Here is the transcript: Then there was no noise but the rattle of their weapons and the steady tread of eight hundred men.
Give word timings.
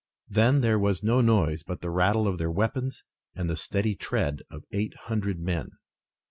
Then 0.27 0.61
there 0.61 0.79
was 0.79 1.03
no 1.03 1.21
noise 1.21 1.61
but 1.61 1.81
the 1.81 1.91
rattle 1.91 2.27
of 2.27 2.39
their 2.39 2.49
weapons 2.49 3.03
and 3.35 3.47
the 3.47 3.55
steady 3.55 3.93
tread 3.93 4.41
of 4.49 4.63
eight 4.71 4.95
hundred 5.05 5.39
men. 5.39 5.73